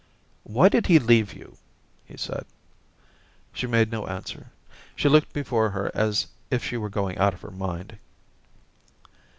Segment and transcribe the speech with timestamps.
[0.27, 1.57] * Why did he leave you
[2.07, 2.45] }'he said.
[3.53, 4.47] She made no answer;
[4.95, 7.99] she looked before her as if she were going out of .her mind.